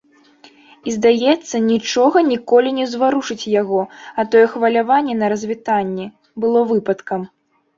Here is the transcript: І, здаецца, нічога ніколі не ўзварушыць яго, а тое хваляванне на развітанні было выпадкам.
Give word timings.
І, 0.51 0.89
здаецца, 0.95 1.55
нічога 1.71 2.23
ніколі 2.31 2.69
не 2.79 2.87
ўзварушыць 2.87 3.39
яго, 3.61 3.81
а 4.19 4.27
тое 4.31 4.43
хваляванне 4.55 5.15
на 5.21 5.25
развітанні 5.35 6.09
было 6.47 6.69
выпадкам. 6.75 7.21